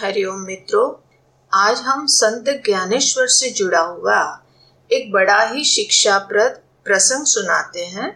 हरिओम 0.00 0.38
मित्रों, 0.38 0.90
आज 1.52 1.80
हम 1.80 2.06
संत 2.06 2.44
ज्ञानेश्वर 2.66 3.26
से 3.26 3.50
जुड़ा 3.50 3.80
हुआ 3.80 4.20
एक 4.90 5.10
बड़ा 5.12 5.40
ही 5.42 5.64
शिक्षाप्रद 5.64 6.60
प्रसंग 6.84 7.24
सुनाते 7.26 7.84
हैं। 7.86 8.08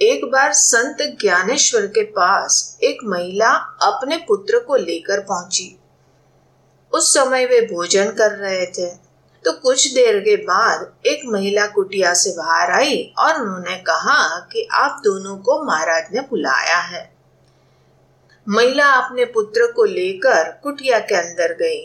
एक 0.00 0.24
बार 0.24 0.52
संत 0.52 1.02
ज्ञानेश्वर 1.20 1.86
के 1.86 2.02
पास 2.10 2.78
एक 2.82 3.04
महिला 3.04 3.50
अपने 3.82 4.16
पुत्र 4.28 4.58
को 4.58 4.76
लेकर 4.76 5.20
पहुँची। 5.20 5.78
उस 6.92 7.12
समय 7.14 7.46
वे 7.46 7.60
भोजन 7.66 8.10
कर 8.10 8.36
रहे 8.38 8.66
थे 8.68 8.90
तो 9.44 9.52
कुछ 9.52 9.86
देर 9.94 10.20
के 10.20 10.36
बाद 10.44 10.92
एक 11.06 11.22
महिला 11.26 11.66
कुटिया 11.66 12.14
से 12.14 12.30
बाहर 12.30 12.72
आई 12.72 13.02
और 13.18 13.40
उन्होंने 13.42 13.76
कहा 13.82 14.38
कि 14.52 14.68
आप 14.72 15.00
दोनों 15.04 15.36
को 15.38 15.62
महाराज 15.64 16.14
ने 16.14 16.20
बुलाया 16.20 16.78
है। 16.78 17.11
महिला 18.46 18.86
अपने 18.92 19.24
पुत्र 19.26 19.66
को 19.72 19.84
लेकर 19.84 20.50
कुटिया 20.62 20.98
के 21.00 21.14
अंदर 21.16 21.52
गई। 21.56 21.80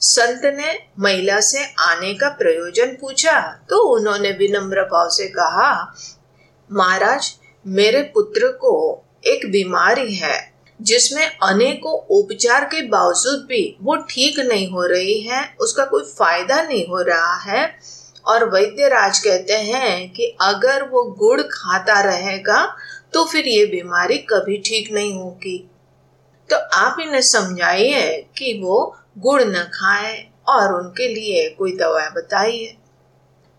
संत 0.00 0.40
ने 0.54 0.72
महिला 1.00 1.38
से 1.40 1.64
आने 1.80 2.12
का 2.14 2.28
प्रयोजन 2.30 2.96
पूछा 3.00 3.40
तो 3.70 3.76
उन्होंने 3.88 4.30
विनम्र 4.32 4.82
भाव 4.84 5.08
से 5.10 5.26
कहा, 5.28 5.94
महाराज, 6.70 7.32
मेरे 7.64 8.02
पुत्र 8.14 8.48
को 8.54 8.72
एक 9.26 9.46
बीमारी 9.52 10.14
है, 10.14 10.38
जिसमें 10.80 11.26
अनेकों 11.26 11.92
उपचार 12.16 12.64
के 12.64 12.82
बावजूद 12.88 13.46
भी 13.48 13.76
वो 13.82 13.96
ठीक 14.10 14.38
नहीं 14.40 14.68
हो 14.70 14.86
रही 14.86 15.20
है, 15.20 15.44
उसका 15.60 15.84
कोई 15.84 16.02
फ़ायदा 16.08 16.60
नहीं 16.62 16.86
हो 16.88 17.00
रहा 17.02 17.34
है। 17.42 17.78
और 18.24 18.44
वैद्य 18.50 18.88
राज 18.88 19.18
कहते 19.18 19.54
हैं 19.54 20.12
कि 20.12 20.26
अगर 20.42 20.82
वो 20.88 21.02
गुड़ 21.18 21.40
खाता 21.42 22.00
रहेगा 22.02 22.64
तो 23.14 23.24
फिर 23.24 23.48
ये 23.48 23.64
बीमारी 23.66 24.18
कभी 24.30 24.56
ठीक 24.60 24.92
नहीं 24.92 25.14
होगी। 25.14 25.58
तो 26.50 26.56
आप 26.56 26.96
इन्हें 27.00 27.22
समझाइए 27.22 28.26
कि 28.38 28.60
वो 28.64 28.96
गुड़ 29.18 29.42
न 29.42 29.70
खाए 29.74 30.28
और 30.48 30.74
उनके 30.74 31.08
लिए 31.08 31.50
कोई 31.50 31.76
दवा 31.76 32.10
बताइए। 32.10 32.76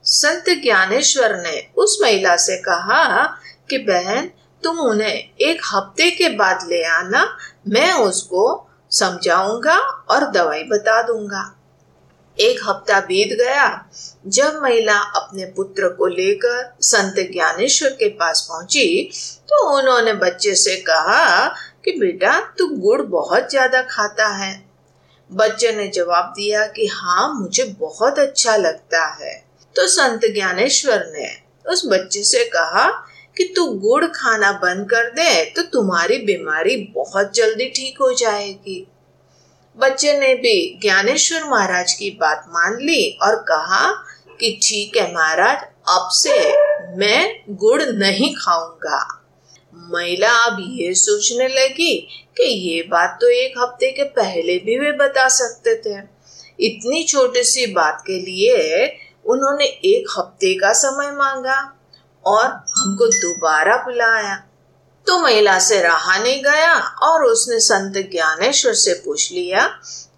संत 0.03 0.45
ज्ञानेश्वर 0.49 1.35
ने 1.35 1.67
उस 1.77 1.99
महिला 2.01 2.35
से 2.35 2.57
कहा 2.57 3.25
कि, 3.69 3.77
बहन, 3.77 4.31
तुम 4.63 4.79
उन्हें 4.79 5.35
एक 5.41 5.61
हफ़्ते 5.73 6.11
के 6.11 6.29
बाद 6.29 6.59
ले 6.67 6.83
आना, 6.83 7.37
मैं 7.67 7.93
उसको 7.93 8.69
समझाऊँगा 8.91 9.77
और 9.79 10.31
दवाई 10.31 10.63
बता 10.63 11.01
दूँगा। 11.01 11.56
एक 12.39 12.59
हफ़्ता 12.63 12.99
बीत 12.99 13.37
गया 13.39 13.67
जब 14.29 14.59
महिला 14.63 14.97
अपने 15.15 15.45
पुत्र 15.55 15.89
को 15.89 16.07
लेकर 16.07 16.77
संत 16.83 17.15
ज्ञानेश्वर 17.31 17.89
के 17.91 18.09
पास 18.11 18.45
पहुँची 18.49 19.09
तो 19.49 19.65
उन्होंने 19.77 20.13
बच्चे 20.15 20.55
से 20.55 20.75
कहा 20.81 21.47
कि 21.85 21.91
बेटा, 21.99 22.39
तू 22.57 22.67
गुड़ 22.77 23.01
बहुत 23.01 23.49
ज़्यादा 23.49 23.81
खाता 23.81 24.27
है। 24.35 24.53
बच्चे 25.29 25.71
ने 25.71 25.87
जवाब 25.87 26.33
दिया 26.37 26.65
कि 26.67 26.87
हाँ 26.87 27.33
मुझे 27.33 27.63
बहुत 27.79 28.19
अच्छा 28.19 28.55
लगता 28.57 29.05
है। 29.15 29.33
तो 29.75 29.87
संत 29.87 30.25
ज्ञानेश्वर 30.33 31.05
ने 31.07 31.29
उस 31.65 31.85
बच्चे 31.87 32.23
से 32.23 32.43
कहा 32.45 32.87
कि 33.37 33.43
तू 33.55 33.65
गुड़ 33.79 34.05
खाना 34.05 34.51
बंद 34.53 34.89
कर 34.89 35.09
दे 35.11 35.43
तो 35.51 35.61
तुम्हारी 35.71 36.17
बीमारी 36.25 36.75
बहुत 36.95 37.33
जल्दी 37.35 37.69
ठीक 37.69 37.97
हो 38.01 38.13
जाएगी। 38.13 38.85
बच्चे 39.77 40.13
ने 40.19 40.33
भी 40.35 40.79
ज्ञानेश्वर 40.81 41.43
महाराज 41.49 41.91
की 41.93 42.09
बात 42.11 42.45
मान 42.49 42.77
ली 42.81 43.17
और 43.23 43.35
कहा 43.49 43.89
कि 44.39 44.49
ठीक 44.63 44.97
है 44.97 45.03
महाराज, 45.13 45.57
अब 45.89 46.09
से 46.11 46.37
मैं 46.97 47.43
गुड़ 47.55 47.81
नहीं 47.81 48.33
खाऊँगा। 48.35 49.01
महिला 49.91 50.31
अब 50.45 50.57
ये 50.61 50.93
सोचने 50.93 51.47
लगी 51.49 51.95
कि 52.37 52.43
ये 52.43 52.81
बात 52.91 53.17
तो 53.21 53.29
एक 53.33 53.59
हफ़्ते 53.59 53.91
के 53.91 54.03
पहले 54.17 54.57
भी 54.57 54.79
वे 54.79 54.91
बता 54.97 55.27
सकते 55.29 55.75
थे। 55.81 55.97
इतनी 56.59 57.03
छोटी 57.03 57.43
सी 57.43 57.65
बात 57.73 58.03
के 58.07 58.19
लिए 58.21 58.85
उन्होंने 59.25 59.65
एक 59.65 60.13
हफ़्ते 60.17 60.53
का 60.59 60.73
समय 60.75 61.11
मांगा 61.11 61.59
और 62.25 62.45
हमको 62.45 63.07
दोबारा 63.07 63.77
बुलाया। 63.85 64.43
तो 65.07 65.19
महिला 65.19 65.59
से 65.59 65.81
रहा 65.81 66.17
नहीं 66.17 66.43
गया 66.43 66.75
और 67.03 67.23
उसने 67.23 67.59
संत 67.59 67.93
ज्ञानेश्वर 67.93 68.73
से 68.73 68.93
पूछ 68.93 69.31
लिया 69.31 69.67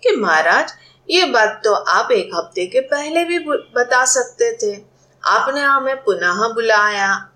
कि 0.04 0.16
महाराज, 0.16 0.72
ये 1.10 1.26
बात 1.26 1.62
तो 1.64 1.74
आप 1.74 2.12
एक 2.12 2.30
हफ़्ते 2.36 2.66
के 2.66 2.80
पहले 2.80 3.24
भी 3.24 3.40
बता 3.50 4.06
सकते 4.06 4.54
थे। 4.54 4.82
आपने 5.26 5.62
हमें 5.62 6.04
पुनः 6.04 6.54
बुलाया। 6.54 7.30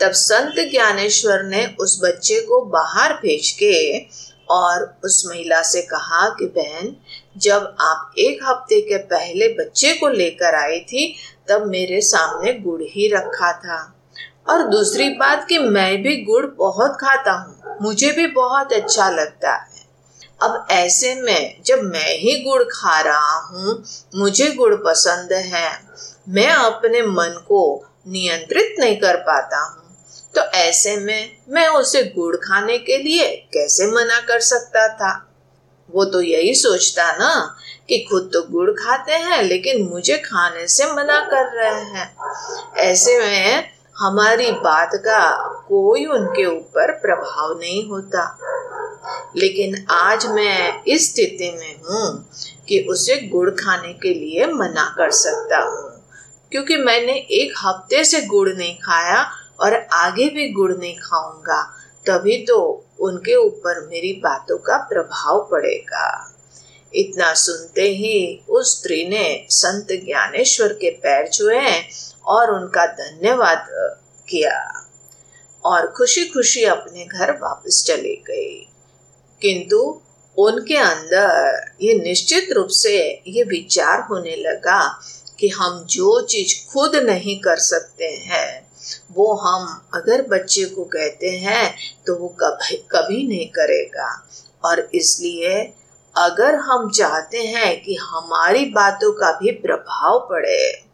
तब 0.00 0.10
संत 0.10 0.54
ज्ञानेश्वर 0.70 1.42
ने 1.42 1.74
उस 1.80 2.00
बच्चे 2.04 2.40
को 2.40 2.60
बाहर 2.60 3.12
भेज 3.12 3.50
के 3.50 3.98
और 4.50 5.00
उस 5.04 5.24
महिला 5.26 5.62
से 5.62 5.82
कहा 5.82 6.28
कि, 6.28 6.46
बहन, 6.46 6.96
जब 7.36 7.76
आप 7.80 8.12
एक 8.18 8.40
हफ़्ते 8.44 8.80
के 8.80 8.98
पहले 8.98 9.48
बच्चे 9.48 9.92
को 9.92 10.08
लेकर 10.08 10.54
आई 10.54 10.80
थी, 10.80 11.16
तब 11.48 11.66
मेरे 11.66 12.00
सामने 12.00 12.52
गुड़ 12.52 12.82
ही 12.82 13.08
रखा 13.08 13.52
था। 13.52 13.99
और 14.48 14.62
दूसरी 14.62 15.08
बात 15.08 15.46
कि 15.48 15.58
मैं 15.58 16.02
भी 16.02 16.16
गुड़ 16.16 16.46
बहुत 16.46 16.98
खाता 17.00 17.32
हूँ। 17.32 17.78
मुझे 17.82 18.12
भी 18.12 18.26
बहुत 18.26 18.72
अच्छा 18.72 19.10
लगता 19.10 19.52
है। 19.52 19.80
अब 20.42 20.66
ऐसे 20.70 21.14
में 21.14 21.62
जब 21.66 21.78
मैं 21.82 22.18
ही 22.18 22.44
गुड़ 22.44 22.62
खा 22.62 23.00
रहा 23.00 23.38
हूँ, 23.38 23.84
मुझे 24.14 24.50
गुड़ 24.50 24.74
पसंद 24.74 25.32
है। 25.32 25.70
मैं 26.28 26.48
अपने 26.48 27.02
मन 27.02 27.44
को 27.48 27.84
नियंत्रित 28.08 28.76
नहीं 28.78 28.96
कर 28.96 29.16
पाता 29.16 29.64
हूँ। 29.64 29.96
तो 30.34 30.40
ऐसे 30.40 30.96
में 30.96 31.36
मैं 31.48 31.68
उसे 31.68 32.02
गुड़ 32.02 32.36
खाने 32.36 32.78
के 32.78 32.98
लिए 32.98 33.36
कैसे 33.52 33.86
मना 33.86 34.20
कर 34.20 34.40
सकता 34.40 34.88
था? 34.88 35.26
वो 35.90 36.04
तो 36.04 36.20
यही 36.20 36.54
सोचता 36.54 37.12
ना 37.12 37.56
कि 37.88 37.98
खुद 38.10 38.30
तो 38.32 38.42
गुड़ 38.42 38.70
खाते 38.70 39.12
हैं, 39.12 39.42
लेकिन 39.42 39.88
मुझे 39.88 40.16
खाने 40.18 40.68
से 40.68 40.92
मना 40.92 41.20
कर 41.20 41.56
रहे 41.56 41.80
हैं। 41.80 42.16
ऐसे 42.76 43.18
में 43.18 43.79
हमारी 44.02 44.52
बात 44.52 44.90
का 44.94 45.48
कोई 45.68 46.06
उनके 46.06 46.44
ऊपर 46.44 46.92
प्रभाव 46.92 47.58
नहीं 47.58 47.88
होता। 47.88 48.38
लेकिन 49.36 49.86
आज 49.90 50.26
मैं 50.26 50.82
इस 50.84 51.12
स्थिति 51.12 51.58
में 51.60 51.76
हूँ 51.76 52.30
कि 52.68 52.86
उसे 52.90 53.16
गुड़ 53.28 53.50
खाने 53.50 53.92
के 53.92 54.14
लिए 54.14 54.46
मना 54.46 54.94
कर 54.98 55.10
सकता 55.10 55.58
हूँ। 55.58 56.04
क्योंकि 56.52 56.76
मैंने 56.76 57.12
एक 57.12 57.54
हफ़्ते 57.58 58.04
से 58.04 58.20
गुड़ 58.20 58.48
नहीं 58.48 58.74
खाया 58.74 59.30
और 59.60 59.86
आगे 59.92 60.28
भी 60.28 60.52
गुड़ 60.52 60.72
नहीं 60.72 60.96
खाऊँगा, 60.96 61.62
तभी 62.06 62.44
तो 62.44 62.86
उनके 63.00 63.36
ऊपर 63.36 63.86
मेरी 63.86 64.12
बातों 64.12 64.58
का 64.58 64.76
प्रभाव 64.76 65.48
पड़ेगा। 65.50 66.29
इतना 66.94 67.32
सुनते 67.34 67.88
ही 67.94 68.42
उस 68.48 68.78
स्त्री 68.78 69.08
ने 69.08 69.46
संत 69.50 69.88
ज्ञानेश्वर 70.04 70.72
के 70.72 70.90
पैर 70.90 71.28
छुए 71.28 71.70
और 72.26 72.50
उनका 72.50 72.86
धन्यवाद 72.86 73.66
किया 74.28 74.86
और 75.64 75.86
खुशी 75.86 76.24
खुशी 76.26 76.64
अपने 76.64 77.04
घर 77.04 77.32
वापस 77.32 77.84
चले 77.86 78.14
गई 78.28 78.66
किंतु 79.42 80.00
उनके 80.38 80.76
अंदर 80.76 81.70
ये 81.82 81.94
निश्चित 81.94 82.52
रूप 82.52 82.68
से 82.68 82.98
ये 83.26 83.42
विचार 83.44 84.00
होने 84.00 84.36
लगा 84.36 84.80
कि 85.38 85.48
हम 85.48 85.84
जो 85.90 86.20
चीज़ 86.22 86.54
खुद 86.72 86.96
नहीं 86.96 87.38
कर 87.40 87.56
सकते 87.56 88.04
हैं, 88.04 88.66
वो 89.12 89.34
हम 89.34 89.86
अगर 89.94 90.22
बच्चे 90.22 90.64
को 90.64 90.84
कहते 90.84 91.30
हैं 91.30 91.74
तो 92.06 92.14
वो 92.16 92.28
कभी 92.40 92.76
कभी 92.90 93.26
नहीं 93.28 93.48
करेगा। 93.48 94.28
और 94.64 94.88
इसलिए 94.94 95.72
अगर 96.16 96.54
हम 96.54 96.90
चाहते 96.90 97.38
हैं 97.38 97.82
कि 97.82 97.94
हमारी 97.94 98.64
बातों 98.64 99.12
का 99.12 99.32
भी 99.32 99.50
प्रभाव 99.50 100.18
पड़े, 100.30 100.84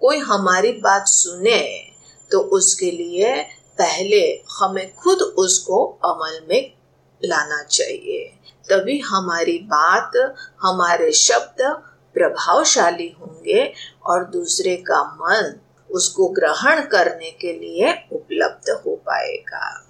कोई 0.00 0.18
हमारी 0.18 0.72
बात 0.72 1.06
सुने 1.06 1.90
तो 2.30 2.40
उसके 2.40 2.90
लिए 2.90 3.42
पहले 3.78 4.20
हमें 4.60 4.94
खुद 4.94 5.18
उसको 5.18 5.84
अमल 6.04 6.40
में 6.48 6.72
लाना 7.24 7.62
चाहिए। 7.62 8.24
तभी 8.68 8.98
हमारी 8.98 9.58
बात, 9.58 10.10
हमारे 10.60 11.12
शब्द 11.12 11.62
प्रभावशाली 12.14 13.08
होंगे 13.20 13.72
और 14.06 14.24
दूसरे 14.24 14.76
का 14.76 15.02
मन 15.04 15.60
उसको 15.90 16.28
ग्रहण 16.28 16.80
करने 16.80 17.30
के 17.30 17.52
लिए 17.52 17.92
उपलब्ध 18.12 18.70
हो 18.70 18.96
पाएगा। 18.96 19.86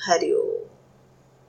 हरिओम। 0.00 0.71